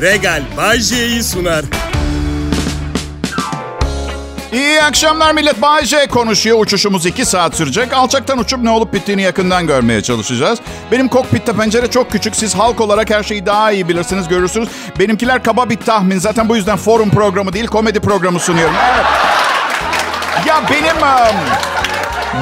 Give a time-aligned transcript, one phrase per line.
[0.00, 1.64] Regal Bajje'yi sunar.
[4.52, 5.62] İyi akşamlar millet.
[5.62, 6.60] Bay J konuşuyor.
[6.60, 7.92] Uçuşumuz iki saat sürecek.
[7.92, 10.58] Alçaktan uçup ne olup bittiğini yakından görmeye çalışacağız.
[10.92, 12.36] Benim kokpitte pencere çok küçük.
[12.36, 14.68] Siz halk olarak her şeyi daha iyi bilirsiniz, görürsünüz.
[14.98, 16.18] Benimkiler kaba bir tahmin.
[16.18, 18.74] Zaten bu yüzden forum programı değil, komedi programı sunuyorum.
[18.94, 19.06] Evet.
[20.46, 20.96] Ya benim...
[20.96, 21.67] um,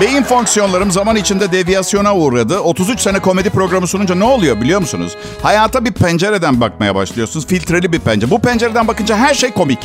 [0.00, 2.60] Beyin fonksiyonlarım zaman içinde deviyasyona uğradı.
[2.60, 5.16] 33 sene komedi programı sununca ne oluyor biliyor musunuz?
[5.42, 7.46] Hayata bir pencereden bakmaya başlıyorsunuz.
[7.46, 8.30] Filtreli bir pencere.
[8.30, 9.79] Bu pencereden bakınca her şey komik.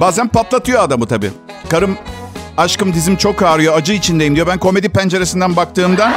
[0.00, 1.30] Bazen patlatıyor adamı tabii.
[1.68, 1.98] Karım
[2.56, 4.46] aşkım dizim çok ağrıyor acı içindeyim diyor.
[4.46, 6.12] Ben komedi penceresinden baktığımda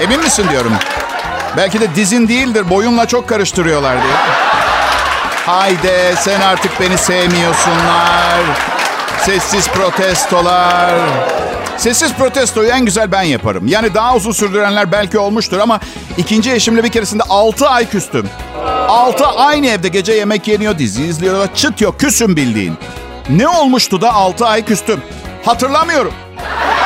[0.00, 0.72] emin misin diyorum.
[1.56, 4.12] Belki de dizin değildir boyunla çok karıştırıyorlar diye.
[5.46, 8.40] Haydi sen artık beni sevmiyorsunlar.
[9.24, 10.94] Sessiz protestolar.
[11.76, 13.66] Sessiz protestoyu en güzel ben yaparım.
[13.68, 15.80] Yani daha uzun sürdürenler belki olmuştur ama
[16.16, 18.28] ikinci eşimle bir keresinde 6 ay küstüm.
[18.88, 21.54] 6 aynı evde gece yemek yeniyor, dizi izliyorlar.
[21.54, 22.74] Çıt yok, küsüm bildiğin.
[23.30, 25.02] Ne olmuştu da 6 ay küstüm?
[25.44, 26.12] Hatırlamıyorum.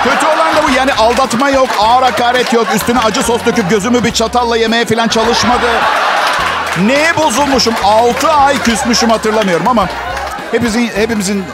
[0.05, 0.71] Kötü olan da bu.
[0.77, 2.67] Yani aldatma yok, ağır hakaret yok.
[2.75, 5.67] Üstüne acı sos döküp gözümü bir çatalla yemeye falan çalışmadı.
[6.87, 7.75] Neye bozulmuşum?
[7.85, 9.89] 6 ay küsmüşüm hatırlamıyorum ama
[10.53, 11.45] hepimizin, hepimizin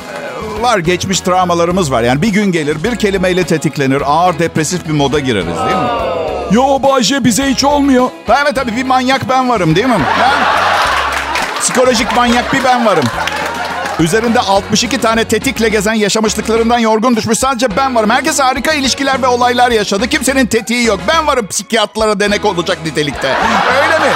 [0.61, 2.03] var geçmiş travmalarımız var.
[2.03, 4.03] Yani bir gün gelir bir kelimeyle tetiklenir.
[4.07, 5.89] Ağır depresif bir moda gireriz değil mi?
[6.51, 8.09] Yo Bayce bize hiç olmuyor.
[8.29, 9.99] Evet tabii bir manyak ben varım değil mi?
[10.19, 10.31] Ha?
[11.61, 13.05] Psikolojik manyak bir ben varım.
[14.01, 18.11] Üzerinde 62 tane tetikle gezen yaşamışlıklarından yorgun düşmüş sadece ben varım.
[18.11, 20.09] Herkes harika ilişkiler ve olaylar yaşadı.
[20.09, 21.01] Kimsenin tetiği yok.
[21.09, 23.37] Ben varım psikiyatrlara denek olacak nitelikte.
[23.83, 24.13] Öyle mi?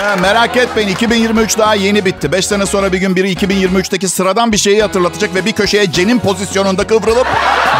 [0.00, 2.32] Ya merak etmeyin 2023 daha yeni bitti.
[2.32, 6.18] 5 sene sonra bir gün biri 2023'teki sıradan bir şeyi hatırlatacak ve bir köşeye cenin
[6.18, 7.26] pozisyonunda kıvrılıp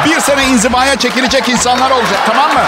[0.07, 2.61] bir sene inzivaya çekilecek insanlar olacak tamam mı?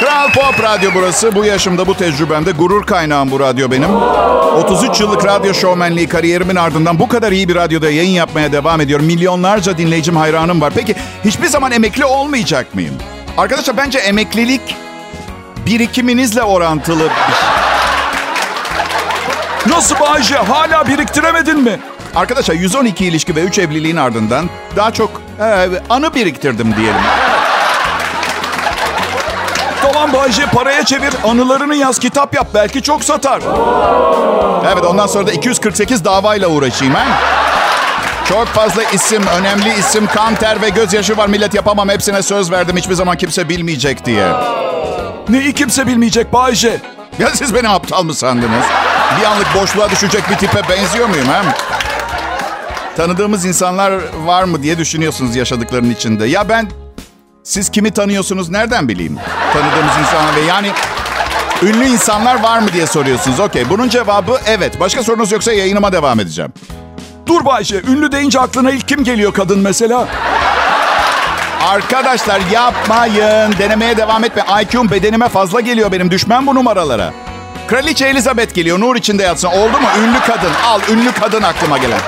[0.00, 1.34] Kral Pop Radyo burası.
[1.34, 3.94] Bu yaşımda bu tecrübemde gurur kaynağım bu radyo benim.
[4.56, 9.06] 33 yıllık radyo şovmenliği kariyerimin ardından bu kadar iyi bir radyoda yayın yapmaya devam ediyorum.
[9.06, 10.72] Milyonlarca dinleyicim hayranım var.
[10.76, 12.94] Peki hiçbir zaman emekli olmayacak mıyım?
[13.38, 14.76] Arkadaşlar bence emeklilik
[15.66, 17.08] birikiminizle orantılı.
[19.66, 20.36] Nasıl Bayce?
[20.36, 21.78] Hala biriktiremedin mi?
[22.14, 27.00] Arkadaşlar 112 ilişki ve 3 evliliğin ardından daha çok e, anı biriktirdim diyelim.
[29.82, 31.14] Tamam Bayce paraya çevir.
[31.24, 32.46] Anılarını yaz kitap yap.
[32.54, 33.42] Belki çok satar.
[34.72, 36.94] Evet ondan sonra da 248 davayla uğraşayım.
[36.94, 37.04] He?
[38.28, 41.26] Çok fazla isim, önemli isim, kan, ter ve gözyaşı var.
[41.28, 41.88] Millet yapamam.
[41.88, 42.76] Hepsine söz verdim.
[42.76, 44.26] Hiçbir zaman kimse bilmeyecek diye.
[45.28, 46.80] Neyi kimse bilmeyecek Bayce?
[47.18, 48.64] Ya siz beni aptal mı sandınız?
[49.20, 51.44] Bir anlık boşluğa düşecek bir tipe benziyor muyum hem?
[52.96, 53.92] Tanıdığımız insanlar
[54.24, 56.26] var mı diye düşünüyorsunuz yaşadıklarının içinde.
[56.26, 56.68] Ya ben
[57.42, 59.18] siz kimi tanıyorsunuz nereden bileyim?
[59.52, 60.70] Tanıdığımız insanlar ve yani
[61.62, 63.40] ünlü insanlar var mı diye soruyorsunuz.
[63.40, 64.80] Okey bunun cevabı evet.
[64.80, 66.52] Başka sorunuz yoksa yayınıma devam edeceğim.
[67.26, 70.08] Dur Bayce ünlü deyince aklına ilk kim geliyor kadın mesela?
[71.68, 73.54] Arkadaşlar yapmayın.
[73.58, 74.44] Denemeye devam etme.
[74.62, 76.10] IQ'm bedenime fazla geliyor benim.
[76.10, 77.12] Düşmem bu numaralara.
[77.66, 78.80] Kraliçe Elizabeth geliyor.
[78.80, 79.48] Nur içinde yatsın.
[79.48, 79.88] Oldu mu?
[79.98, 80.50] Ünlü kadın.
[80.66, 82.00] Al ünlü kadın aklıma gelen.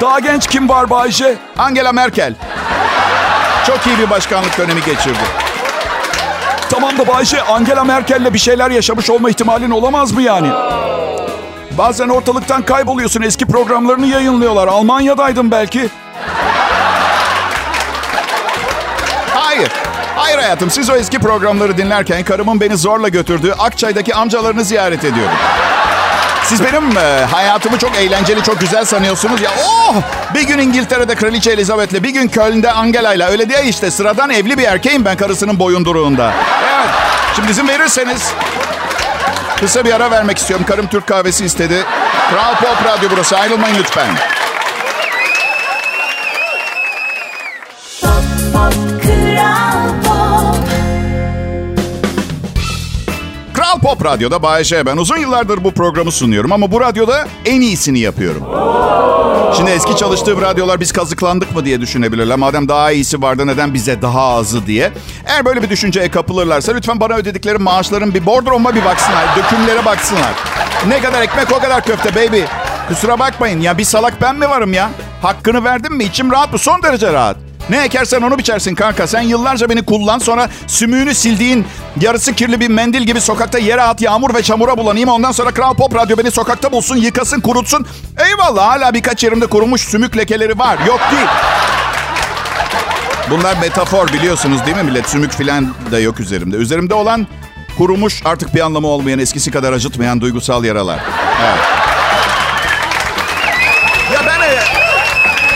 [0.00, 1.34] Daha genç kim var Bayce?
[1.58, 2.34] Angela Merkel.
[3.66, 5.18] Çok iyi bir başkanlık dönemi geçirdi.
[6.70, 10.48] Tamam da Bayce Angela Merkel'le bir şeyler yaşamış olma ihtimalin olamaz mı yani?
[11.78, 13.22] Bazen ortalıktan kayboluyorsun.
[13.22, 14.68] Eski programlarını yayınlıyorlar.
[14.68, 15.88] Almanya'daydın belki.
[20.20, 20.70] Hayır hayatım.
[20.70, 25.36] Siz o eski programları dinlerken karımın beni zorla götürdüğü Akçay'daki amcalarını ziyaret ediyordum.
[26.44, 29.50] Siz benim e, hayatımı çok eğlenceli, çok güzel sanıyorsunuz ya.
[29.66, 29.94] Oh!
[30.34, 33.28] Bir gün İngiltere'de Kraliçe Elizabeth'le, bir gün Köln'de Angela'yla.
[33.28, 33.90] Öyle değil işte.
[33.90, 36.32] Sıradan evli bir erkeğim ben karısının boyunduruğunda.
[36.74, 36.88] Evet.
[37.36, 38.32] Şimdi izin verirseniz
[39.60, 40.66] kısa bir ara vermek istiyorum.
[40.68, 41.84] Karım Türk kahvesi istedi.
[42.30, 43.38] Kral Pop Radyo burası.
[43.38, 44.08] Ayrılmayın lütfen.
[48.00, 48.10] Pop,
[48.52, 49.99] pop, Kral
[53.82, 54.96] Pop Radyo'da Bayece ben.
[54.96, 58.42] Uzun yıllardır bu programı sunuyorum ama bu radyoda en iyisini yapıyorum.
[59.56, 62.36] Şimdi eski çalıştığım radyolar biz kazıklandık mı diye düşünebilirler.
[62.36, 64.92] Madem daha iyisi vardı neden bize daha azı diye.
[65.26, 69.24] Eğer böyle bir düşünceye kapılırlarsa lütfen bana ödedikleri maaşların bir bordroma bir baksınlar.
[69.36, 70.32] Dökümlere baksınlar.
[70.88, 72.40] Ne kadar ekmek o kadar köfte baby.
[72.88, 74.90] Kusura bakmayın ya bir salak ben mi varım ya?
[75.22, 76.04] Hakkını verdim mi?
[76.04, 76.58] İçim rahat mı?
[76.58, 77.36] Son derece rahat.
[77.70, 79.06] Ne ekersen onu biçersin kanka.
[79.06, 81.66] Sen yıllarca beni kullan sonra sümüğünü sildiğin
[82.00, 85.08] yarısı kirli bir mendil gibi sokakta yere at yağmur ve çamura bulanayım.
[85.08, 87.86] Ondan sonra Kral Pop Radyo beni sokakta bulsun, yıkasın, kurutsun.
[88.28, 90.78] Eyvallah hala birkaç yerimde kurumuş sümük lekeleri var.
[90.86, 91.28] Yok değil.
[93.30, 95.08] Bunlar metafor biliyorsunuz değil mi millet?
[95.08, 96.56] Sümük falan da yok üzerimde.
[96.56, 97.26] Üzerimde olan
[97.78, 101.00] kurumuş artık bir anlamı olmayan eskisi kadar acıtmayan duygusal yaralar.
[101.44, 101.89] Evet.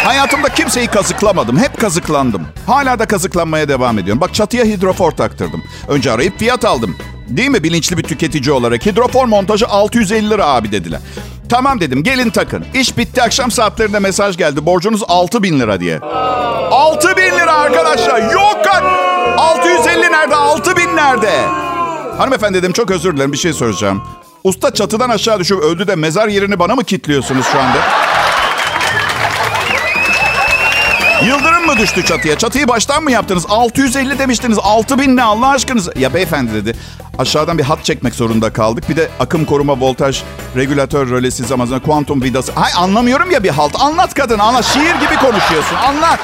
[0.05, 1.59] Hayatımda kimseyi kazıklamadım.
[1.59, 2.47] Hep kazıklandım.
[2.67, 4.21] Hala da kazıklanmaya devam ediyorum.
[4.21, 5.63] Bak çatıya hidrofor taktırdım.
[5.89, 6.97] Önce arayıp fiyat aldım.
[7.29, 8.87] Değil mi bilinçli bir tüketici olarak?
[8.87, 11.01] Hidrofor montajı 650 lira abi dediler.
[11.49, 12.65] Tamam dedim gelin takın.
[12.75, 14.67] İş bitti akşam saatlerinde mesaj geldi.
[14.67, 15.99] Borcunuz 6 bin lira diye.
[16.01, 18.33] 6 bin lira arkadaşlar.
[18.33, 18.85] Yok kan.
[19.39, 20.35] 650 nerede?
[20.37, 21.31] 6 bin nerede?
[22.19, 24.03] Hanımefendi dedim çok özür dilerim bir şey soracağım.
[24.45, 27.79] Usta çatıdan aşağı düşüp öldü de mezar yerini bana mı kitliyorsunuz şu anda?
[31.23, 32.39] Yıldırım mı düştü çatıya?
[32.39, 33.47] Çatıyı baştan mı yaptınız?
[33.49, 34.59] 650 demiştiniz.
[34.63, 35.89] 6000 ne Allah aşkınız?
[35.97, 36.79] Ya beyefendi dedi.
[37.19, 38.89] Aşağıdan bir hat çekmek zorunda kaldık.
[38.89, 40.23] Bir de akım koruma voltaj
[40.57, 42.53] regülatör rölesi zamanında kuantum vidası.
[42.53, 43.81] Hay anlamıyorum ya bir halt.
[43.81, 44.65] Anlat kadın anlat.
[44.65, 45.77] Şiir gibi konuşuyorsun.
[45.77, 46.21] Anlat.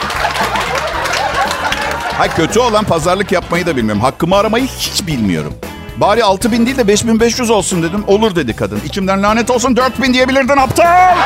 [2.18, 4.02] Hay kötü olan pazarlık yapmayı da bilmiyorum.
[4.02, 5.54] Hakkımı aramayı hiç bilmiyorum.
[5.96, 8.04] Bari 6000 değil de 5500 olsun dedim.
[8.06, 8.80] Olur dedi kadın.
[8.84, 11.16] İçimden lanet olsun 4000 diyebilirdin aptal.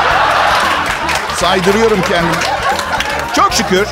[1.37, 2.54] Saydırıyorum kendimi.
[3.37, 3.87] Çok şükür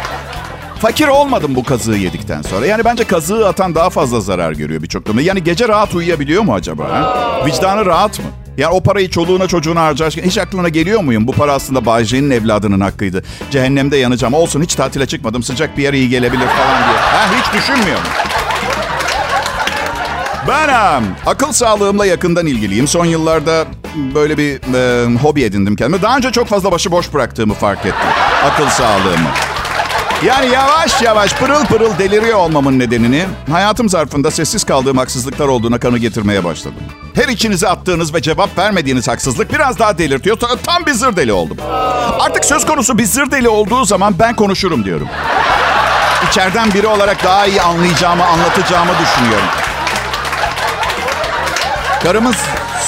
[0.83, 2.67] fakir olmadım bu kazığı yedikten sonra.
[2.67, 5.23] Yani bence kazığı atan daha fazla zarar görüyor birçok durumda.
[5.23, 6.85] Yani gece rahat uyuyabiliyor mu acaba?
[6.91, 7.47] Ha?
[7.47, 8.25] Vicdanı rahat mı?
[8.59, 11.27] Yani o parayı çoluğuna çocuğuna harcarken hiç aklına geliyor muyum?
[11.27, 13.25] Bu para aslında Bayce'nin evladının hakkıydı.
[13.51, 14.35] Cehennemde yanacağım.
[14.35, 15.43] Olsun hiç tatile çıkmadım.
[15.43, 16.99] Sıcak bir yer iyi gelebilir falan diye.
[16.99, 18.05] Ha, hiç düşünmüyor mu?
[20.49, 22.89] Ben um, akıl sağlığımla yakından ilgiliyim.
[22.89, 23.65] Son yıllarda
[24.15, 26.03] böyle bir e, hobi edindim kendime.
[26.03, 28.09] Daha önce çok fazla başıboş bıraktığımı fark ettim.
[28.45, 29.29] Akıl sağlığımı.
[30.25, 35.99] Yani yavaş yavaş pırıl pırıl deliriyor olmamın nedenini hayatım zarfında sessiz kaldığım haksızlıklar olduğuna kanı
[35.99, 36.81] getirmeye başladım.
[37.15, 40.39] Her içinize attığınız ve cevap vermediğiniz haksızlık biraz daha delirtiyor.
[40.67, 41.57] Tam bir zır deli oldum.
[42.21, 45.09] Artık söz konusu bir zır deli olduğu zaman ben konuşurum diyorum.
[46.31, 49.49] İçeriden biri olarak daha iyi anlayacağımı, anlatacağımı düşünüyorum.
[52.03, 52.35] Karımın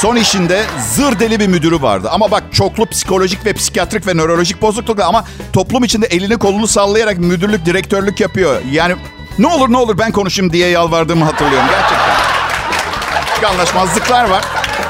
[0.04, 0.64] son işinde
[0.94, 2.08] zır deli bir müdürü vardı.
[2.12, 7.18] Ama bak çoklu psikolojik ve psikiyatrik ve nörolojik bozukluklar ama toplum içinde elini kolunu sallayarak
[7.18, 8.62] müdürlük, direktörlük yapıyor.
[8.72, 8.94] Yani
[9.38, 13.50] ne olur ne olur ben konuşayım diye yalvardığımı hatırlıyorum gerçekten.
[13.50, 14.44] Anlaşmazlıklar var.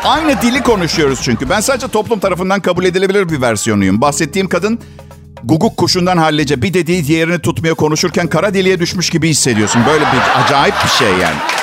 [0.05, 1.51] Aynı dili konuşuyoruz çünkü.
[1.51, 4.01] Ben sadece toplum tarafından kabul edilebilir bir versiyonuyum.
[4.01, 4.79] Bahsettiğim kadın
[5.45, 9.83] guguk kuşundan hallice bir dediği diğerini tutmuyor konuşurken kara deliğe düşmüş gibi hissediyorsun.
[9.87, 11.54] Böyle bir acayip bir şey yani.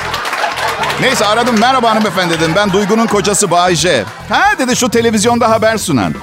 [1.00, 1.58] Neyse aradım.
[1.60, 2.52] Merhaba hanımefendi dedim.
[2.56, 4.04] Ben Duygu'nun kocası Bayce.
[4.28, 6.14] Ha dedi şu televizyonda haber sunan.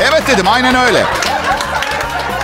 [0.00, 1.04] Evet dedim aynen öyle.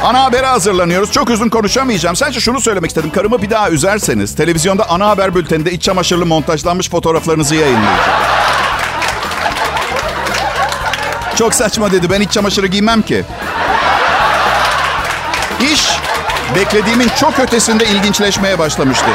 [0.05, 1.13] Ana habere hazırlanıyoruz.
[1.13, 2.17] Çok uzun konuşamayacağım.
[2.17, 3.11] Sadece şunu söylemek istedim.
[3.11, 7.99] Karımı bir daha üzerseniz televizyonda ana haber bülteninde iç çamaşırlı montajlanmış fotoğraflarınızı yayınlayacağım.
[11.37, 12.11] Çok saçma dedi.
[12.11, 13.25] Ben iç çamaşırı giymem ki.
[15.73, 15.89] İş
[16.55, 19.07] beklediğimin çok ötesinde ilginçleşmeye başlamıştı.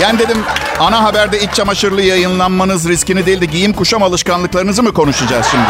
[0.00, 0.44] Yani dedim
[0.78, 5.66] ana haberde iç çamaşırlı yayınlanmanız riskini değil de giyim kuşam alışkanlıklarınızı mı konuşacağız şimdi?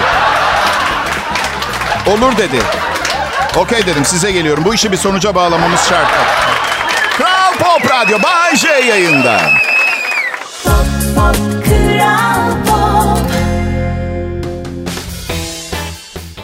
[2.17, 2.59] Olur dedi.
[3.57, 4.65] Okey dedim size geliyorum.
[4.65, 6.09] Bu işi bir sonuca bağlamamız şart.
[7.17, 9.41] Kral Pop Radyo Bay J yayında.
[10.65, 10.73] Pop,
[11.17, 13.31] pop, Kral Pop.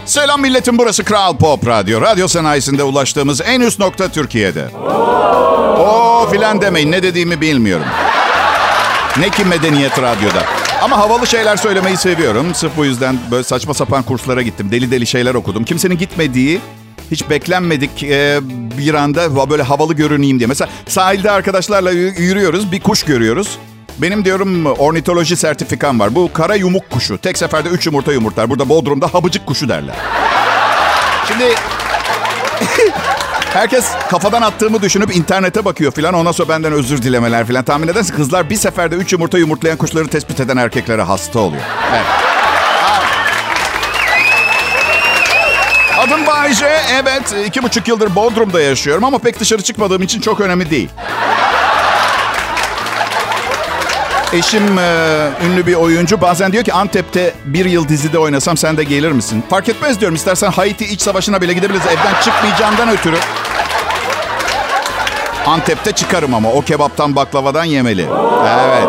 [0.05, 2.01] Selam milletim burası Kral Pop Radyo.
[2.01, 4.69] Radyo sanayisinde ulaştığımız en üst nokta Türkiye'de.
[6.27, 7.87] O filan demeyin ne dediğimi bilmiyorum.
[9.19, 10.43] Ne ki medeniyet radyoda.
[10.83, 12.55] Ama havalı şeyler söylemeyi seviyorum.
[12.55, 14.69] Sırf bu yüzden böyle saçma sapan kurslara gittim.
[14.71, 15.65] Deli deli şeyler okudum.
[15.65, 16.61] Kimsenin gitmediği,
[17.11, 18.41] hiç beklenmedik e,
[18.79, 20.47] bir anda böyle havalı görüneyim diye.
[20.47, 23.59] Mesela sahilde arkadaşlarla yürüyoruz, bir kuş görüyoruz.
[23.99, 26.15] Benim diyorum ornitoloji sertifikam var.
[26.15, 27.19] Bu kara yumuk kuşu.
[27.19, 28.51] Tek seferde üç yumurta yumurtlar.
[28.51, 29.95] Burada Bodrum'da habıcık kuşu derler.
[31.29, 31.55] Şimdi
[33.57, 36.15] Herkes kafadan attığımı düşünüp internete bakıyor filan.
[36.15, 37.65] Ondan sonra benden özür dilemeler filan.
[37.65, 41.63] Tahmin edersin kızlar bir seferde üç yumurta yumurtlayan kuşları tespit eden erkeklere hasta oluyor.
[41.93, 42.05] Evet.
[45.99, 46.81] Adım Bayce.
[46.93, 50.89] Evet, iki buçuk yıldır Bodrum'da yaşıyorum ama pek dışarı çıkmadığım için çok önemli değil.
[54.37, 56.21] Eşim e, ünlü bir oyuncu.
[56.21, 59.45] Bazen diyor ki Antep'te bir yıl dizide oynasam sen de gelir misin?
[59.51, 60.15] Fark etmez diyorum.
[60.15, 61.87] İstersen Haiti iç savaşına bile gidebiliriz.
[61.87, 63.17] Evden çıkmayacağımdan ötürü.
[65.47, 68.07] Antep'te çıkarım ama o kebaptan baklavadan yemeli.
[68.49, 68.89] Evet.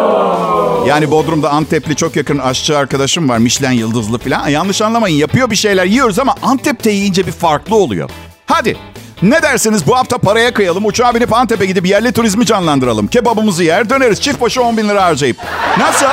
[0.87, 3.37] Yani Bodrum'da Antepli çok yakın aşçı arkadaşım var.
[3.37, 4.47] Michelin yıldızlı falan.
[4.47, 5.17] Yanlış anlamayın.
[5.17, 8.09] Yapıyor bir şeyler yiyoruz ama Antep'te yiyince bir farklı oluyor.
[8.45, 8.77] Hadi.
[9.21, 13.07] Ne dersiniz bu hafta paraya kıyalım, uçağa binip Antep'e gidip yerli turizmi canlandıralım.
[13.07, 15.37] Kebabımızı yer, döneriz çift başı 10 bin lira harcayıp.
[15.77, 16.05] Nasıl?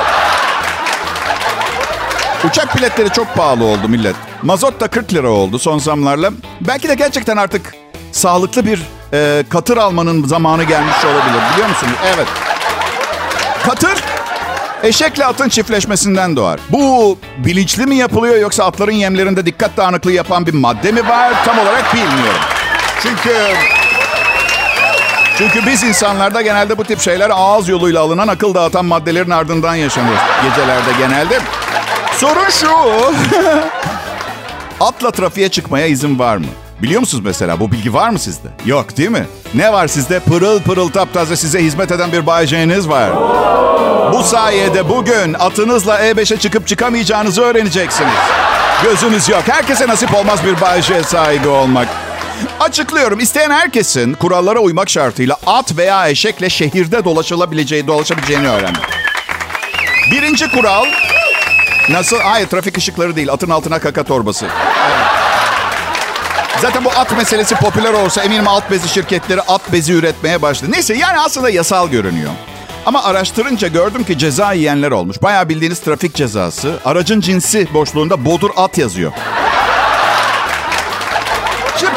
[2.49, 4.15] Uçak biletleri çok pahalı oldu millet.
[4.43, 6.31] Mazot da 40 lira oldu son zamlarla.
[6.61, 7.75] Belki de gerçekten artık
[8.11, 8.81] sağlıklı bir
[9.13, 11.41] e, katır almanın zamanı gelmiş olabilir.
[11.53, 11.93] Biliyor musunuz?
[12.15, 12.27] Evet.
[13.65, 14.03] Katır
[14.83, 16.59] eşekle atın çiftleşmesinden doğar.
[16.69, 21.45] Bu bilinçli mi yapılıyor yoksa atların yemlerinde dikkat dağınıklığı yapan bir madde mi var?
[21.45, 22.54] Tam olarak bilmiyorum.
[23.03, 23.33] Çünkü
[25.37, 30.17] çünkü biz insanlarda genelde bu tip şeyler ağız yoluyla alınan akıl dağıtan maddelerin ardından yaşanır.
[30.49, 31.39] Gecelerde genelde.
[32.17, 32.69] Sorun şu.
[34.85, 36.45] Atla trafiğe çıkmaya izin var mı?
[36.81, 38.47] Biliyor musunuz mesela bu bilgi var mı sizde?
[38.65, 39.25] Yok değil mi?
[39.53, 40.19] Ne var sizde?
[40.19, 42.47] Pırıl pırıl taptaze size hizmet eden bir Bay
[42.87, 43.11] var.
[44.13, 48.13] Bu sayede bugün atınızla E5'e çıkıp çıkamayacağınızı öğreneceksiniz.
[48.83, 49.43] Gözünüz yok.
[49.47, 51.87] Herkese nasip olmaz bir Bay J sahibi olmak.
[52.59, 53.19] Açıklıyorum.
[53.19, 58.81] İsteyen herkesin kurallara uymak şartıyla at veya eşekle şehirde dolaşılabileceği, dolaşabileceğini öğrendim.
[60.11, 60.85] Birinci kural...
[61.89, 62.19] Nasıl?
[62.19, 63.31] Hayır trafik ışıkları değil.
[63.31, 64.47] Atın altına kaka torbası.
[66.61, 70.71] Zaten bu at meselesi popüler olsa eminim alt bezi şirketleri at bezi üretmeye başladı.
[70.71, 72.31] Neyse yani aslında yasal görünüyor.
[72.85, 75.21] Ama araştırınca gördüm ki ceza yiyenler olmuş.
[75.21, 76.79] Bayağı bildiğiniz trafik cezası.
[76.85, 79.11] Aracın cinsi boşluğunda bodur at yazıyor.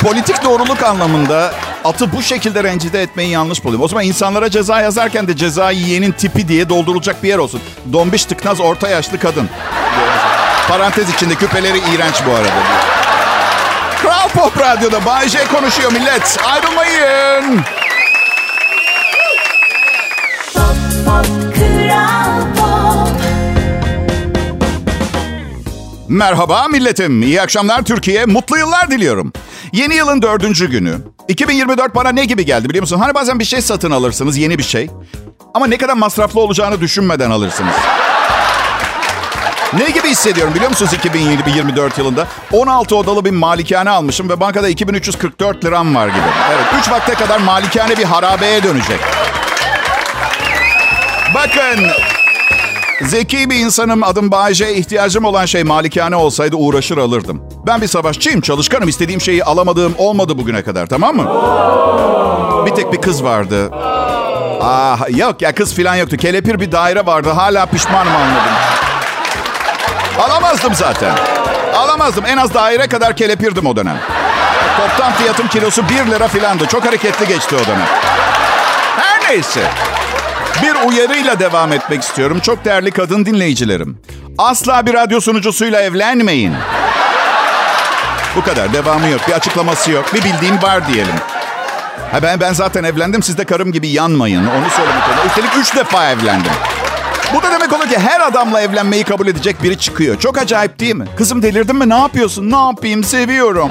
[0.09, 3.85] Politik doğruluk anlamında atı bu şekilde rencide etmeyi yanlış buluyorum.
[3.85, 7.61] O zaman insanlara ceza yazarken de ceza yiyenin tipi diye doldurulacak bir yer olsun.
[7.93, 9.49] Dombiş tıknaz orta yaşlı kadın.
[10.69, 12.49] Parantez içinde küpeleri iğrenç bu arada.
[14.03, 16.39] Kral Pop Radyo'da Bay J konuşuyor millet.
[16.45, 17.61] Ayrılmayın.
[20.55, 23.09] Pop Pop Kral Pop
[26.09, 27.23] Merhaba milletim.
[27.23, 28.25] İyi akşamlar Türkiye.
[28.25, 29.33] Mutlu yıllar diliyorum.
[29.73, 30.97] Yeni yılın dördüncü günü.
[31.29, 32.99] 2024 bana ne gibi geldi biliyor musun?
[32.99, 34.91] Hani bazen bir şey satın alırsınız, yeni bir şey.
[35.55, 37.75] Ama ne kadar masraflı olacağını düşünmeden alırsınız.
[39.73, 42.27] Ne gibi hissediyorum biliyor musunuz 2024 yılında?
[42.53, 46.19] 16 odalı bir malikane almışım ve bankada 2344 liram var gibi.
[46.53, 49.01] Evet, 3 vakte kadar malikane bir harabeye dönecek.
[51.35, 51.87] Bakın,
[53.03, 54.75] zeki bir insanım, adım Bayce.
[54.75, 57.43] ihtiyacım olan şey malikane olsaydı uğraşır alırdım.
[57.67, 58.89] Ben bir savaşçıyım, çalışkanım.
[58.89, 61.27] istediğim şeyi alamadığım olmadı bugüne kadar, tamam mı?
[62.67, 63.71] Bir tek bir kız vardı.
[64.63, 66.17] Ah, yok ya kız falan yoktu.
[66.17, 67.31] Kelepir bir daire vardı.
[67.31, 68.53] Hala pişmanım anladım.
[70.21, 71.15] Alamazdım zaten.
[71.75, 72.27] Alamazdım.
[72.27, 73.99] En az daire kadar kelepirdim o dönem.
[74.77, 76.67] Toptan fiyatım kilosu 1 lira filandı.
[76.67, 77.87] Çok hareketli geçti o dönem.
[78.97, 79.61] Her neyse.
[80.63, 82.41] Bir uyarıyla devam etmek istiyorum.
[82.43, 83.99] Çok değerli kadın dinleyicilerim.
[84.39, 86.55] Asla bir radyo sunucusuyla evlenmeyin.
[88.37, 88.73] Bu kadar.
[88.73, 89.21] Devamı yok.
[89.29, 90.15] Bir açıklaması yok.
[90.15, 91.15] Bir bildiğim var diyelim.
[92.13, 93.23] Ha ben, ben zaten evlendim.
[93.23, 94.41] Siz de karım gibi yanmayın.
[94.47, 95.25] Onu söylemek istiyorum.
[95.27, 96.53] Üstelik üç defa evlendim.
[97.35, 100.19] Bu da demek olur ki her adamla evlenmeyi kabul edecek biri çıkıyor.
[100.19, 101.05] Çok acayip değil mi?
[101.17, 101.89] Kızım delirdin mi?
[101.89, 102.51] Ne yapıyorsun?
[102.51, 103.05] Ne yapayım?
[103.05, 103.71] Seviyorum.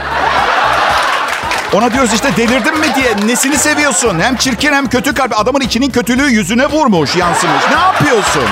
[1.74, 3.28] Ona diyoruz işte delirdin mi diye.
[3.28, 4.20] Nesini seviyorsun?
[4.20, 5.40] Hem çirkin hem kötü kalp.
[5.40, 7.64] Adamın içinin kötülüğü yüzüne vurmuş, yansımış.
[7.70, 8.44] Ne yapıyorsun?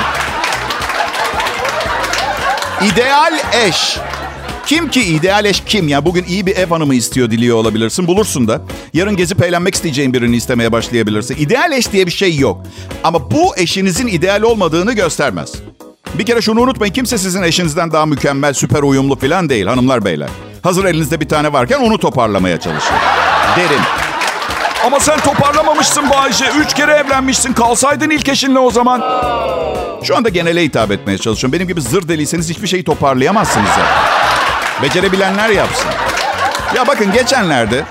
[2.81, 3.33] İdeal
[3.67, 3.97] eş.
[4.65, 6.05] Kim ki ideal eş kim ya?
[6.05, 8.07] Bugün iyi bir ev hanımı istiyor diliyor olabilirsin.
[8.07, 8.61] Bulursun da.
[8.93, 11.35] Yarın gezip eğlenmek isteyeceğin birini istemeye başlayabilirsin.
[11.39, 12.63] İdeal eş diye bir şey yok.
[13.03, 15.53] Ama bu eşinizin ideal olmadığını göstermez.
[16.13, 16.93] Bir kere şunu unutmayın.
[16.93, 20.29] Kimse sizin eşinizden daha mükemmel, süper uyumlu falan değil hanımlar beyler.
[20.65, 22.95] Hazır elinizde bir tane varken onu toparlamaya çalışın.
[23.57, 23.81] Derim.
[24.85, 26.45] Ama sen toparlamamışsın Bayce.
[26.59, 27.53] Üç kere evlenmişsin.
[27.53, 29.03] Kalsaydın ilk eşinle o zaman.
[30.03, 31.53] Şu anda genele hitap etmeye çalışıyorum.
[31.53, 33.85] Benim gibi zır deliyseniz hiçbir şeyi toparlayamazsınız zaten.
[34.83, 35.89] Becerebilenler yapsın.
[36.75, 37.83] Ya bakın geçenlerde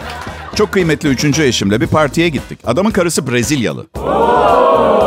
[0.54, 2.58] çok kıymetli üçüncü eşimle bir partiye gittik.
[2.66, 3.86] Adamın karısı Brezilyalı.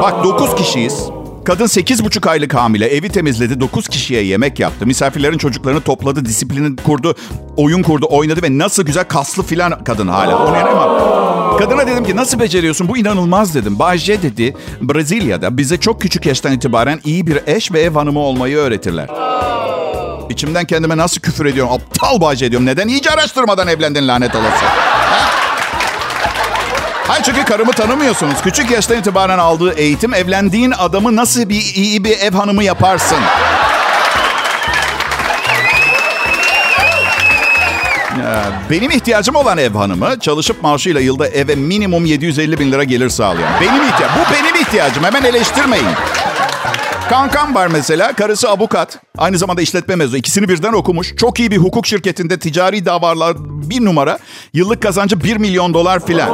[0.02, 1.10] Bak dokuz kişiyiz.
[1.48, 2.88] Kadın sekiz buçuk aylık hamile.
[2.88, 3.60] Evi temizledi.
[3.60, 4.86] Dokuz kişiye yemek yaptı.
[4.86, 6.25] Misafirlerin çocuklarını topladı.
[6.25, 7.16] Disiplini kurdu.
[7.58, 8.06] Oyun kurdu.
[8.10, 10.38] Oynadı ve nasıl güzel kaslı filan kadın hala.
[10.38, 11.58] Onu inanamam.
[11.58, 12.88] Kadına dedim ki nasıl beceriyorsun?
[12.88, 13.80] Bu inanılmaz dedim.
[13.80, 18.58] Bayce dedi Brezilya'da bize çok küçük yaştan itibaren iyi bir eş ve ev hanımı olmayı
[18.58, 19.08] öğretirler.
[20.30, 21.74] İçimden kendime nasıl küfür ediyorum?
[21.74, 22.66] Aptal Bayce diyorum.
[22.66, 24.66] Neden iyice araştırmadan evlendin lanet olası?
[27.18, 27.24] Ha?
[27.24, 28.42] Hayır çünkü karımı tanımıyorsunuz.
[28.44, 33.18] Küçük yaştan itibaren aldığı eğitim evlendiğin adamı nasıl bir iyi bir ev hanımı yaparsın?
[38.24, 43.10] Ya, Benim ihtiyacım olan ev hanımı çalışıp maaşıyla yılda eve minimum 750 bin lira gelir
[43.10, 43.50] sağlayan.
[43.62, 44.12] Benim ihtiyaç.
[44.16, 45.04] Bu benim ihtiyacım.
[45.04, 45.88] Hemen eleştirmeyin.
[47.10, 48.14] Kankam var mesela.
[48.14, 49.00] Karısı avukat.
[49.18, 50.18] Aynı zamanda işletme mezunu.
[50.18, 51.16] İkisini birden okumuş.
[51.16, 54.18] Çok iyi bir hukuk şirketinde ticari davalar bir numara.
[54.54, 56.30] Yıllık kazancı 1 milyon dolar filan.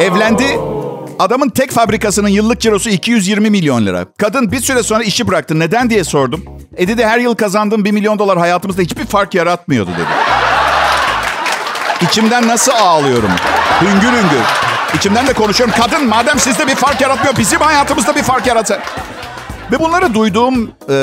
[0.00, 0.58] Evlendi.
[1.18, 4.06] Adamın tek fabrikasının yıllık cirosu 220 milyon lira.
[4.18, 5.58] Kadın bir süre sonra işi bıraktı.
[5.58, 6.44] Neden diye sordum.
[6.76, 10.08] E dedi her yıl kazandığım 1 milyon dolar hayatımızda hiçbir fark yaratmıyordu dedi.
[12.08, 13.30] İçimden nasıl ağlıyorum?
[13.82, 14.44] Hüngür hüngür.
[14.94, 15.74] İçimden de konuşuyorum.
[15.80, 18.80] Kadın madem sizde bir fark yaratmıyor bizim hayatımızda bir fark yaratsa.
[19.72, 20.94] Ve bunları duyduğum e,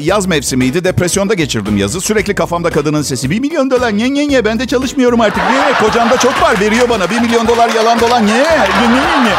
[0.00, 0.84] yaz mevsimiydi.
[0.84, 2.00] Depresyonda geçirdim yazı.
[2.00, 3.30] Sürekli kafamda kadının sesi.
[3.30, 5.42] Bir milyon dolar nye nye nye ben de çalışmıyorum artık.
[5.50, 7.10] Nye kocamda çok var veriyor bana.
[7.10, 9.32] Bir milyon dolar yalan dolan nye nye nye.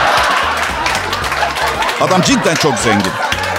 [2.02, 3.12] Adam cidden çok zengin.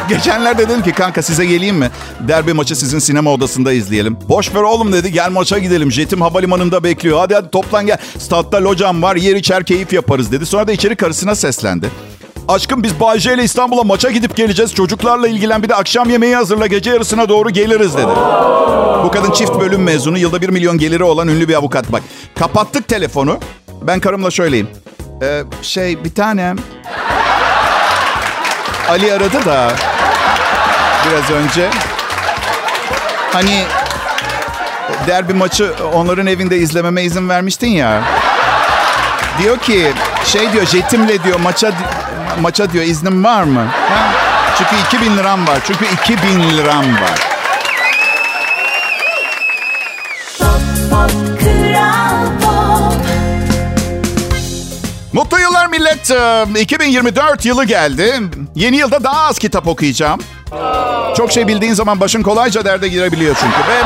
[0.08, 1.90] Geçenlerde dedim ki kanka size geleyim mi?
[2.28, 4.18] Derbi maçı sizin sinema odasında izleyelim.
[4.28, 5.92] Boş ver oğlum dedi gel maça gidelim.
[5.92, 7.18] Jetim havalimanında bekliyor.
[7.18, 7.96] Hadi hadi toplan gel.
[8.18, 10.46] Statta locam var yer içer keyif yaparız dedi.
[10.46, 11.90] Sonra da içeri karısına seslendi.
[12.48, 14.74] Aşkım biz Bayce ile İstanbul'a maça gidip geleceğiz.
[14.74, 18.12] Çocuklarla ilgilen bir de akşam yemeği hazırla gece yarısına doğru geliriz dedi.
[19.04, 20.18] Bu kadın çift bölüm mezunu.
[20.18, 21.92] Yılda bir milyon geliri olan ünlü bir avukat.
[21.92, 22.02] Bak
[22.38, 23.38] kapattık telefonu.
[23.82, 24.68] Ben karımla şöyleyim.
[25.22, 26.56] Ee, şey bir tanem.
[28.88, 29.72] Ali aradı da
[31.06, 31.70] biraz önce.
[33.32, 33.64] Hani
[35.06, 38.02] derbi maçı onların evinde izlememe izin vermiştin ya.
[39.42, 39.92] Diyor ki
[40.24, 41.72] şey diyor jetimle diyor maça
[42.40, 43.66] maça diyor iznin var mı?
[43.88, 44.12] Ha?
[44.58, 45.58] Çünkü 2000 liram var.
[45.66, 47.18] Çünkü 2000 liram var.
[50.38, 52.94] Pop pop kral pop
[55.12, 56.10] Mutlu yıllar millet.
[56.10, 58.20] Ee, 2024 yılı geldi.
[58.54, 60.20] Yeni yılda daha az kitap okuyacağım.
[61.16, 63.58] Çok şey bildiğin zaman başın kolayca derde girebiliyor çünkü.
[63.70, 63.82] Ve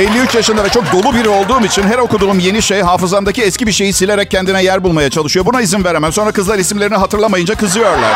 [0.00, 3.72] 53 yaşında ve çok dolu biri olduğum için her okuduğum yeni şey hafızamdaki eski bir
[3.72, 5.46] şeyi silerek kendine yer bulmaya çalışıyor.
[5.46, 6.12] Buna izin veremem.
[6.12, 8.12] Sonra kızlar isimlerini hatırlamayınca kızıyorlar.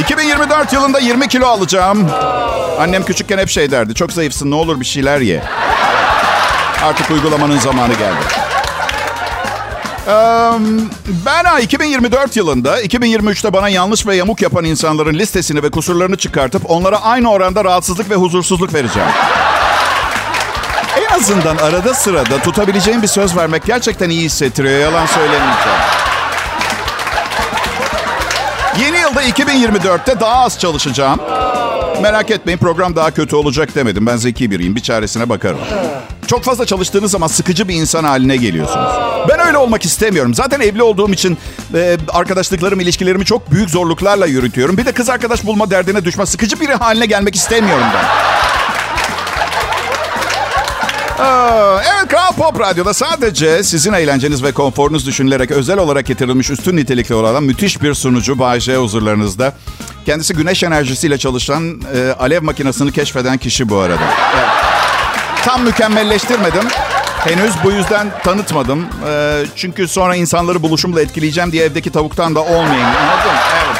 [0.00, 2.10] 2024 yılında 20 kilo alacağım.
[2.80, 3.94] Annem küçükken hep şey derdi.
[3.94, 5.42] Çok zayıfsın ne olur bir şeyler ye.
[6.84, 8.43] Artık uygulamanın zamanı geldi.
[11.26, 16.70] Ben ha, 2024 yılında 2023'te bana yanlış ve yamuk yapan insanların listesini ve kusurlarını çıkartıp
[16.70, 19.08] onlara aynı oranda rahatsızlık ve huzursuzluk vereceğim.
[20.98, 24.78] En azından arada sırada tutabileceğim bir söz vermek gerçekten iyi hissettiriyor.
[24.80, 25.78] Yalan söylemeyeceğim.
[28.80, 31.20] Yeni yılda 2024'te daha az çalışacağım.
[32.02, 34.06] Merak etmeyin program daha kötü olacak demedim.
[34.06, 34.76] Ben zeki biriyim.
[34.76, 35.58] Bir çaresine bakarım.
[36.26, 38.92] Çok fazla çalıştığınız zaman sıkıcı bir insan haline geliyorsunuz.
[39.28, 40.34] Ben öyle olmak istemiyorum.
[40.34, 41.38] Zaten evli olduğum için
[41.74, 44.78] e, arkadaşlıklarım, ilişkilerimi çok büyük zorluklarla yürütüyorum.
[44.78, 48.04] Bir de kız arkadaş bulma derdine düşme, sıkıcı biri haline gelmek istemiyorum ben.
[51.18, 57.14] Evet Kral Pop Radyo'da sadece sizin eğlenceniz ve konforunuz düşünülerek özel olarak getirilmiş üstün nitelikli
[57.14, 59.52] olan müthiş bir sunucu Bay J huzurlarınızda.
[60.06, 64.04] Kendisi güneş enerjisiyle çalışan e, alev makinesini keşfeden kişi bu arada.
[64.36, 64.83] Evet.
[65.44, 66.68] Tam mükemmelleştirmedim.
[67.24, 68.88] Henüz bu yüzden tanıtmadım.
[69.08, 72.86] E, çünkü sonra insanları buluşumla etkileyeceğim diye evdeki tavuktan da olmayayım.
[72.86, 73.38] Anladın?
[73.64, 73.76] Evet.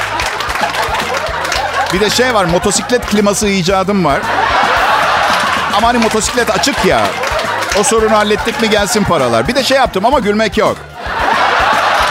[1.93, 4.19] Bir de şey var motosiklet kliması icadım var.
[5.77, 7.01] Ama hani motosiklet açık ya.
[7.79, 9.47] O sorunu hallettik mi gelsin paralar.
[9.47, 10.77] Bir de şey yaptım ama gülmek yok.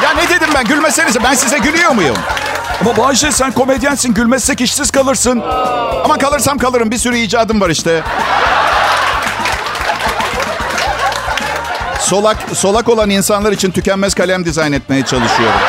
[0.05, 2.17] Ya ne dedim ben gülmesenize ben size gülüyor muyum?
[2.81, 5.43] Ama Bayşe sen komedyensin gülmezsek işsiz kalırsın.
[6.05, 8.03] Ama kalırsam kalırım bir sürü icadım var işte.
[12.05, 15.61] Solak, solak olan insanlar için tükenmez kalem dizayn etmeye çalışıyorum.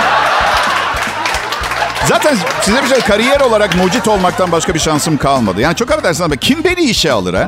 [2.08, 5.62] Zaten size bir şey kariyer olarak mucit olmaktan başka bir şansım kalmadı.
[5.62, 7.48] Yani çok affedersiniz ama kim beni işe alır ha?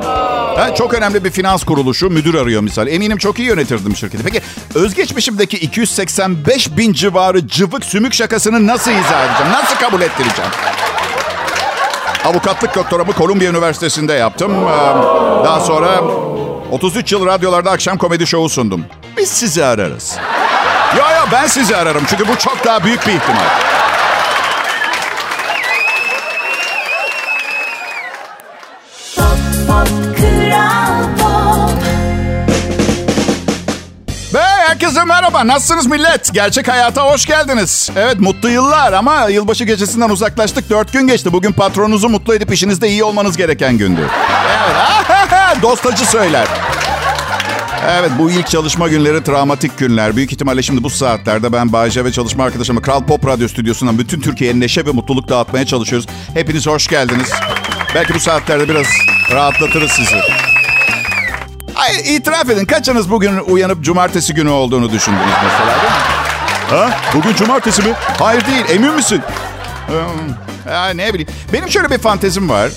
[0.57, 0.75] ha?
[0.75, 2.87] Çok önemli bir finans kuruluşu müdür arıyor misal.
[2.87, 4.23] Eminim çok iyi yönetirdim şirketi.
[4.23, 4.41] Peki
[4.75, 9.51] özgeçmişimdeki 285 bin civarı cıvık sümük şakasını nasıl izah edeceğim?
[9.53, 10.51] Nasıl kabul ettireceğim?
[12.25, 14.51] Avukatlık doktoramı Columbia Üniversitesi'nde yaptım.
[14.51, 16.01] Ee, Daha sonra
[16.71, 18.85] 33 yıl radyolarda akşam komedi şovu sundum.
[19.17, 20.17] Biz sizi ararız.
[20.97, 23.41] Yo yo ben sizi ararım çünkü bu çok daha büyük bir ihtimal.
[29.15, 31.83] Pop pop kral pop
[34.33, 35.47] Ve herkese merhaba.
[35.47, 36.33] Nasılsınız millet?
[36.33, 37.89] Gerçek hayata hoş geldiniz.
[37.95, 40.69] Evet mutlu yıllar ama yılbaşı gecesinden uzaklaştık.
[40.69, 41.33] Dört gün geçti.
[41.33, 44.01] Bugün patronunuzu mutlu edip işinizde iyi olmanız gereken gündü.
[44.09, 45.16] Evet.
[45.61, 46.47] Dost acı söyler.
[47.89, 50.15] Evet bu ilk çalışma günleri travmatik günler.
[50.15, 54.21] Büyük ihtimalle şimdi bu saatlerde ben Bayce ve çalışma arkadaşımla Kral Pop Radyo Stüdyosu'ndan bütün
[54.21, 56.07] Türkiye'ye neşe ve mutluluk dağıtmaya çalışıyoruz.
[56.33, 57.31] Hepiniz hoş geldiniz.
[57.95, 58.85] Belki bu saatlerde biraz
[59.31, 60.15] rahatlatırız sizi.
[61.75, 65.99] Ay, itiraf edin kaçınız bugün uyanıp cumartesi günü olduğunu düşündünüz mesela değil mi?
[66.69, 66.99] Ha?
[67.13, 67.93] Bugün cumartesi mi?
[68.19, 69.21] Hayır değil emin misin?
[70.71, 71.29] Ya ne bileyim.
[71.53, 72.71] Benim şöyle bir fantezim var.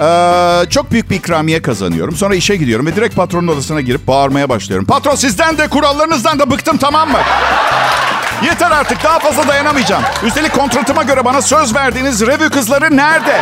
[0.00, 2.16] Ee, çok büyük bir ikramiye kazanıyorum.
[2.16, 4.86] Sonra işe gidiyorum ve direkt patronun odasına girip bağırmaya başlıyorum.
[4.86, 7.18] Patron sizden de kurallarınızdan da bıktım tamam mı?
[8.44, 10.02] Yeter artık daha fazla dayanamayacağım.
[10.24, 13.40] Üstelik kontratıma göre bana söz verdiğiniz revü kızları nerede?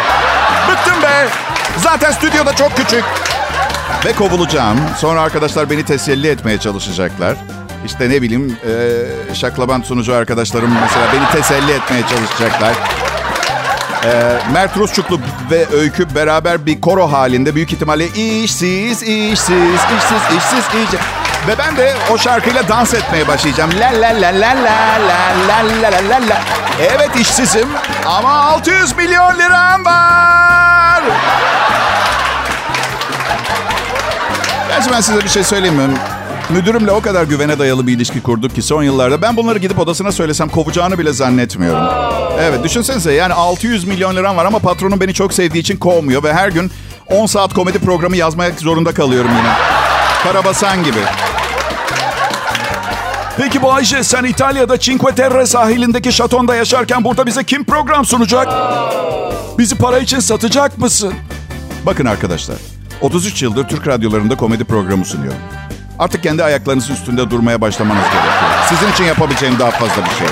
[0.70, 1.28] Bıktım be.
[1.76, 3.04] Zaten stüdyoda çok küçük.
[4.04, 4.78] Ve kovulacağım.
[4.98, 7.37] Sonra arkadaşlar beni teselli etmeye çalışacaklar.
[7.87, 8.56] İşte ne bileyim
[9.30, 12.74] e, şaklaban sunucu arkadaşlarım mesela beni teselli etmeye çalışacaklar.
[14.04, 20.82] E, Mert Rusçuklu ve Öykü beraber bir koro halinde büyük ihtimalle işsiz, işsiz, işsiz, işsiz,
[20.82, 21.00] işsiz.
[21.48, 23.70] Ve ben de o şarkıyla dans etmeye başlayacağım.
[23.80, 24.98] La la la la la
[25.48, 26.40] la la la la la.
[26.80, 27.68] Evet işsizim
[28.06, 31.02] ama 600 milyon liram var.
[34.68, 35.88] Gerçi ben size bir şey söyleyeyim mi?
[36.50, 40.12] Müdürümle o kadar güvene dayalı bir ilişki kurduk ki son yıllarda ben bunları gidip odasına
[40.12, 41.84] söylesem kovacağını bile zannetmiyorum.
[42.40, 46.34] Evet düşünsenize yani 600 milyon liram var ama patronum beni çok sevdiği için kovmuyor ve
[46.34, 46.70] her gün
[47.06, 49.52] 10 saat komedi programı yazmaya zorunda kalıyorum yine.
[50.22, 50.98] Karabasan gibi.
[53.37, 58.48] Peki bu Ayşe sen İtalya'da Cinque Terre sahilindeki şatonda yaşarken burada bize kim program sunacak?
[59.58, 61.14] Bizi para için satacak mısın?
[61.87, 62.56] Bakın arkadaşlar
[63.00, 65.38] 33 yıldır Türk radyolarında komedi programı sunuyorum.
[65.98, 68.50] Artık kendi ayaklarınızın üstünde durmaya başlamanız gerekiyor.
[68.68, 70.26] Sizin için yapabileceğim daha fazla bir şey.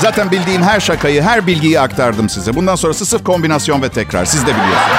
[0.00, 2.54] Zaten bildiğim her şakayı, her bilgiyi aktardım size.
[2.54, 4.24] Bundan sonrası sırf kombinasyon ve tekrar.
[4.24, 4.98] Siz de biliyorsunuz.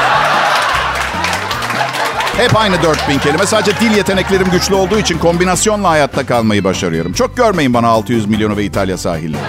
[2.37, 3.45] Hep aynı 4000 kelime.
[3.45, 7.13] Sadece dil yeteneklerim güçlü olduğu için kombinasyonla hayatta kalmayı başarıyorum.
[7.13, 9.41] Çok görmeyin bana 600 milyonu ve İtalya sahilleri.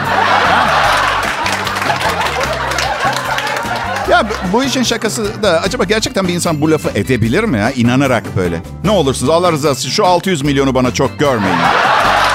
[4.53, 7.71] Bu- işin şakası da acaba gerçekten bir insan bu lafı edebilir mi ya?
[7.71, 8.61] İnanarak böyle.
[8.85, 11.57] Ne olursunuz Allah rızası için şu 600 milyonu bana çok görmeyin.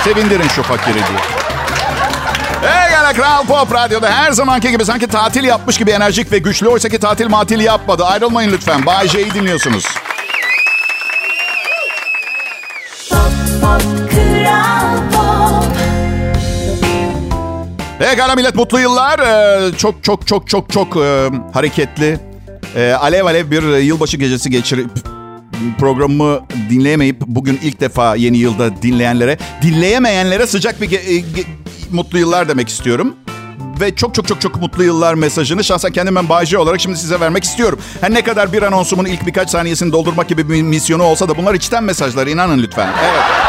[0.03, 1.19] Sevindirin şu fakiri diye.
[2.61, 6.67] Hey gala Kral Pop Radyo'da her zamanki gibi sanki tatil yapmış gibi enerjik ve güçlü.
[6.67, 8.05] Oysa ki tatil matil yapmadı.
[8.05, 8.85] Ayrılmayın lütfen.
[8.85, 9.85] Bay J'yi dinliyorsunuz.
[17.99, 19.19] Pekala millet mutlu yıllar.
[19.19, 22.19] Ee, çok çok çok çok çok e, hareketli.
[22.75, 24.89] e, alev alev bir yılbaşı gecesi geçirip
[25.79, 31.45] programımı dinleyemeyip bugün ilk defa yeni yılda dinleyenlere, dinleyemeyenlere sıcak bir ge- e, ge-
[31.91, 33.15] mutlu yıllar demek istiyorum.
[33.81, 37.19] Ve çok çok çok çok mutlu yıllar mesajını şahsen kendim ben Bayce olarak şimdi size
[37.19, 37.79] vermek istiyorum.
[38.01, 41.53] Her ne kadar bir anonsumun ilk birkaç saniyesini doldurmak gibi bir misyonu olsa da bunlar
[41.53, 42.89] içten mesajlar inanın lütfen.
[43.11, 43.46] Evet.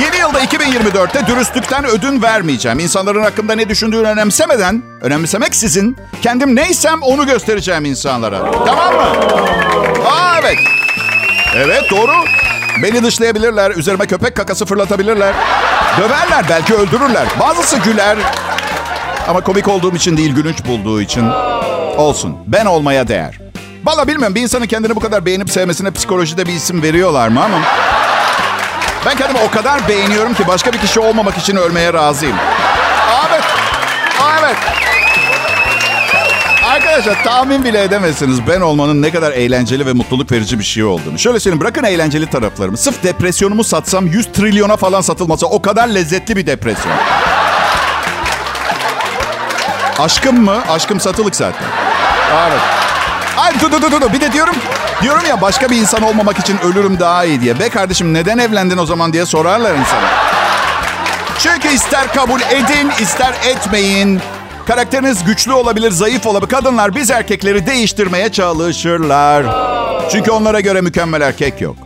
[0.00, 2.78] Yeni yılda 2024'te dürüstlükten ödün vermeyeceğim.
[2.78, 8.50] İnsanların hakkında ne düşündüğünü önemsemeden, önemsemeksizin kendim neysem onu göstereceğim insanlara.
[8.66, 9.02] Tamam mı?
[10.06, 10.58] Aa evet.
[11.56, 12.12] Evet doğru.
[12.82, 15.34] Beni dışlayabilirler, üzerime köpek kakası fırlatabilirler.
[15.98, 17.26] Döverler, belki öldürürler.
[17.40, 18.18] Bazısı güler.
[19.28, 21.24] Ama komik olduğum için değil, gülünç bulduğu için.
[21.96, 22.36] Olsun.
[22.46, 23.38] Ben olmaya değer.
[23.84, 27.58] Valla bilmiyorum bir insanın kendini bu kadar beğenip sevmesine psikolojide bir isim veriyorlar mı ama...
[29.06, 32.36] Ben kendimi o kadar beğeniyorum ki başka bir kişi olmamak için ölmeye razıyım.
[33.28, 33.44] Evet.
[34.40, 34.56] Evet.
[36.64, 41.18] Arkadaşlar tahmin bile edemezsiniz ben olmanın ne kadar eğlenceli ve mutluluk verici bir şey olduğunu.
[41.18, 42.76] Şöyle söyleyeyim bırakın eğlenceli taraflarımı.
[42.76, 46.92] Sırf depresyonumu satsam 100 trilyona falan satılmasa o kadar lezzetli bir depresyon.
[49.98, 50.62] Aşkım mı?
[50.68, 51.66] Aşkım satılık zaten.
[52.48, 52.60] Evet.
[53.36, 54.12] Ay dur dur dur dur.
[54.12, 54.54] Bir de diyorum
[55.02, 57.60] diyorum ya başka bir insan olmamak için ölürüm daha iyi diye.
[57.60, 60.08] Be kardeşim neden evlendin o zaman diye sorarlar insana.
[61.38, 64.20] Çünkü ister kabul edin ister etmeyin.
[64.66, 66.50] Karakteriniz güçlü olabilir, zayıf olabilir.
[66.50, 69.44] Kadınlar biz erkekleri değiştirmeye çalışırlar.
[70.12, 71.76] Çünkü onlara göre mükemmel erkek yok.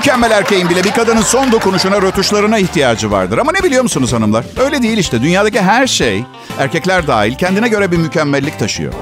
[0.00, 3.38] Mükemmel erkeğin bile bir kadının son dokunuşuna, rötuşlarına ihtiyacı vardır.
[3.38, 4.44] Ama ne biliyor musunuz hanımlar?
[4.58, 5.22] Öyle değil işte.
[5.22, 6.24] Dünyadaki her şey,
[6.58, 8.92] erkekler dahil, kendine göre bir mükemmellik taşıyor.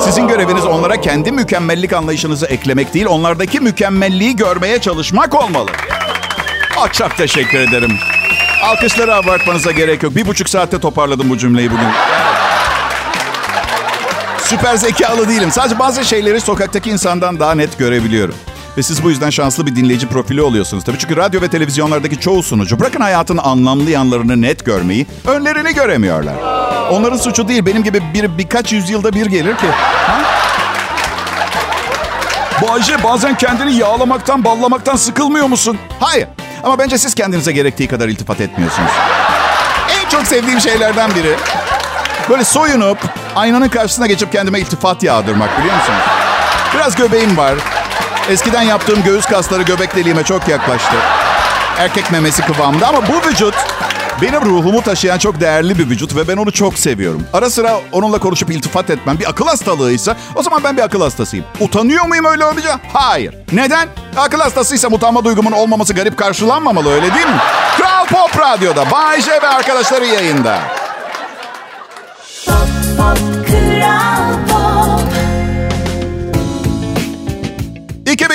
[0.00, 5.70] Sizin göreviniz onlara kendi mükemmellik anlayışınızı eklemek değil, onlardaki mükemmelliği görmeye çalışmak olmalı.
[6.78, 7.92] Ah, çok teşekkür ederim.
[8.64, 10.16] Alkışları abartmanıza gerek yok.
[10.16, 11.88] Bir buçuk saatte toparladım bu cümleyi bugün.
[14.44, 15.50] Süper zekalı değilim.
[15.50, 18.34] Sadece bazı şeyleri sokaktaki insandan daha net görebiliyorum.
[18.80, 20.98] Ve siz bu yüzden şanslı bir dinleyici profili oluyorsunuz tabii.
[20.98, 26.34] Çünkü radyo ve televizyonlardaki çoğu sunucu bırakın hayatın anlamlı yanlarını net görmeyi, önlerini göremiyorlar.
[26.90, 27.66] Onların suçu değil.
[27.66, 29.66] Benim gibi bir birkaç yüzyılda bir gelir ki.
[30.06, 30.20] Ha?
[32.60, 32.66] Bu
[33.04, 35.78] bazen kendini yağlamaktan, ballamaktan sıkılmıyor musun?
[36.00, 36.28] Hayır.
[36.62, 38.90] Ama bence siz kendinize gerektiği kadar iltifat etmiyorsunuz.
[40.00, 41.36] En çok sevdiğim şeylerden biri.
[42.30, 42.98] Böyle soyunup
[43.36, 46.02] aynanın karşısına geçip kendime iltifat yağdırmak biliyor musunuz?
[46.74, 47.54] Biraz göbeğim var.
[48.30, 50.96] Eskiden yaptığım göğüs kasları göbek deliğime çok yaklaştı.
[51.78, 53.54] Erkek memesi kıvamında ama bu vücut
[54.22, 57.22] Benim ruhumu taşıyan çok değerli bir vücut ve ben onu çok seviyorum.
[57.32, 61.44] Ara sıra onunla konuşup iltifat etmem bir akıl hastalığıysa o zaman ben bir akıl hastasıyım.
[61.60, 62.80] Utanıyor muyum öyle olunca?
[62.92, 63.34] Hayır.
[63.52, 63.88] Neden?
[64.16, 67.40] Akıl hastasıysam utanma duygumun olmaması garip karşılanmamalı öyle değil mi?
[67.78, 70.58] Kral Pop Radyo'da Bay J ve arkadaşları yayında.
[72.46, 72.56] Pop
[72.98, 74.29] Pop Kral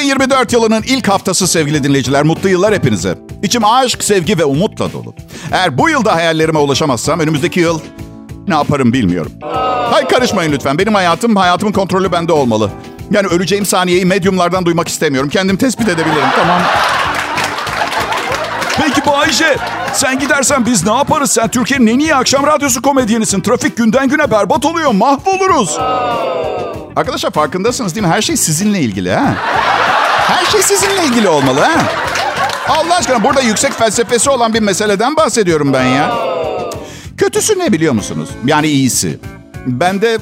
[0.06, 2.24] 2024 yılının ilk haftası sevgili dinleyiciler.
[2.24, 3.18] Mutlu yıllar hepinize.
[3.44, 5.14] İçim aşk, sevgi ve umutla dolu.
[5.52, 7.80] Eğer bu yılda hayallerime ulaşamazsam önümüzdeki yıl
[8.48, 9.32] ne yaparım bilmiyorum.
[9.92, 10.78] Hay karışmayın lütfen.
[10.78, 12.72] Benim hayatım, hayatımın kontrolü bende olmalı.
[13.12, 15.30] Yani öleceğim saniyeyi medyumlardan duymak istemiyorum.
[15.30, 16.30] Kendim tespit edebilirim.
[16.36, 16.62] Tamam.
[18.78, 19.58] Peki Bayce,
[19.94, 21.32] sen gidersen biz ne yaparız?
[21.32, 23.42] Sen Türkiye'nin en iyi akşam radyosu komedyenisin.
[23.42, 24.92] Trafik günden güne berbat oluyor.
[24.92, 25.78] Mahvoluruz.
[26.96, 28.14] Arkadaşlar farkındasınız değil mi?
[28.14, 29.36] Her şey sizinle ilgili ha.
[30.28, 31.82] Her şey sizinle ilgili olmalı ha.
[32.70, 36.16] Allah aşkına burada yüksek felsefesi olan bir meseleden bahsediyorum ben ya.
[37.18, 38.30] Kötüsü ne biliyor musunuz?
[38.46, 39.20] Yani iyisi.
[39.66, 40.18] Bende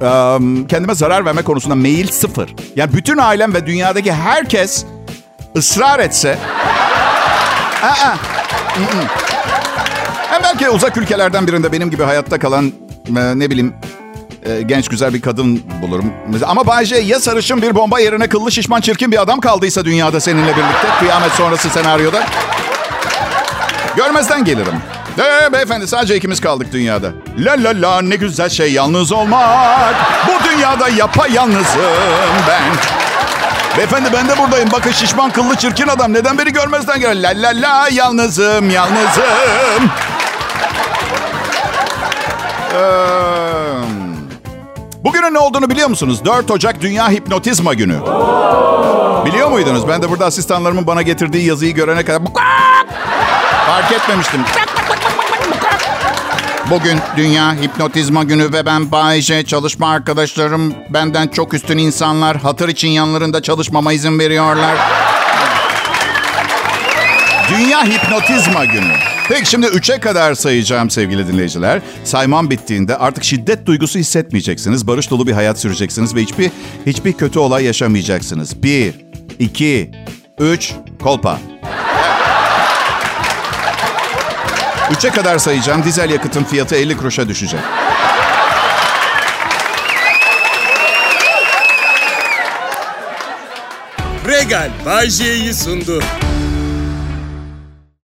[0.00, 2.54] em, kendime zarar verme konusunda meyil sıfır.
[2.76, 4.84] Yani bütün ailem ve dünyadaki herkes
[5.56, 6.38] ısrar etse...
[7.82, 8.16] Aa,
[10.42, 12.72] belki uzak ülkelerden birinde benim gibi hayatta kalan
[13.34, 13.74] ne bileyim
[14.46, 16.12] e, genç güzel bir kadın bulurum.
[16.46, 20.56] Ama Bayce ya sarışın bir bomba yerine kıllı şişman çirkin bir adam kaldıysa dünyada seninle
[20.56, 22.22] birlikte kıyamet sonrası senaryoda.
[23.96, 24.74] Görmezden gelirim.
[25.18, 27.10] De beyefendi sadece ikimiz kaldık dünyada.
[27.38, 29.94] La la la ne güzel şey yalnız olmak.
[30.28, 31.80] Bu dünyada yapayalnızım
[32.48, 32.62] ben.
[33.76, 34.68] Beyefendi ben de buradayım.
[34.72, 36.12] Bakın şişman kıllı çirkin adam.
[36.12, 37.14] Neden beni görmezden geliyor?
[37.14, 39.90] La la la yalnızım yalnızım.
[42.74, 44.01] Eee,
[45.04, 46.24] Bugünün ne olduğunu biliyor musunuz?
[46.24, 48.00] 4 Ocak Dünya Hipnotizma Günü.
[49.24, 49.88] Biliyor muydunuz?
[49.88, 52.20] Ben de burada asistanlarımın bana getirdiği yazıyı görene kadar
[53.66, 54.40] fark etmemiştim.
[56.70, 62.88] Bugün Dünya Hipnotizma Günü ve ben Bayece çalışma arkadaşlarım benden çok üstün insanlar hatır için
[62.88, 64.76] yanlarında çalışmama izin veriyorlar.
[67.48, 69.11] Dünya Hipnotizma Günü.
[69.28, 71.82] Peki şimdi 3'e kadar sayacağım sevgili dinleyiciler.
[72.04, 74.86] Saymam bittiğinde artık şiddet duygusu hissetmeyeceksiniz.
[74.86, 76.50] Barış dolu bir hayat süreceksiniz ve hiçbir
[76.86, 78.62] hiçbir kötü olay yaşamayacaksınız.
[78.62, 78.94] 1
[79.38, 79.90] 2
[80.38, 81.40] 3 kolpa.
[84.90, 85.84] 3'e kadar sayacağım.
[85.84, 87.60] Dizel yakıtın fiyatı 50 kuruşa düşecek.
[94.26, 95.10] Regal Bay
[95.52, 96.02] sundu.